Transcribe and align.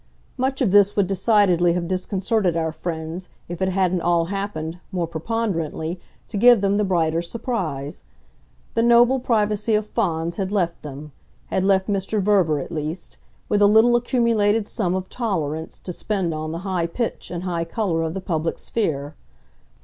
Much 0.35 0.61
of 0.63 0.71
this 0.71 0.95
would 0.95 1.05
decidedly 1.05 1.73
have 1.73 1.87
disconcerted 1.87 2.57
our 2.57 2.71
friends 2.71 3.29
if 3.47 3.61
it 3.61 3.69
hadn't 3.69 4.01
all 4.01 4.25
happened, 4.33 4.79
more 4.91 5.05
preponderantly, 5.05 5.99
to 6.27 6.37
give 6.37 6.61
them 6.61 6.77
the 6.77 6.83
brighter 6.83 7.21
surprise. 7.21 8.01
The 8.73 8.81
noble 8.81 9.19
privacy 9.19 9.75
of 9.75 9.85
Fawns 9.85 10.37
had 10.37 10.51
left 10.51 10.81
them 10.81 11.11
had 11.49 11.63
left 11.63 11.87
Mr. 11.87 12.19
Verver 12.19 12.59
at 12.59 12.71
least 12.71 13.17
with 13.47 13.61
a 13.61 13.67
little 13.67 13.95
accumulated 13.95 14.67
sum 14.67 14.95
of 14.95 15.07
tolerance 15.07 15.77
to 15.77 15.93
spend 15.93 16.33
on 16.33 16.51
the 16.51 16.59
high 16.65 16.87
pitch 16.87 17.29
and 17.29 17.43
high 17.43 17.63
colour 17.63 18.01
of 18.01 18.15
the 18.15 18.21
public 18.21 18.57
sphere. 18.57 19.13